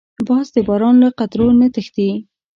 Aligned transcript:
باز 0.27 0.47
د 0.55 0.57
باران 0.67 0.95
له 1.03 1.09
قطرو 1.19 1.47
نه 1.59 1.67
تښتي 1.73 2.09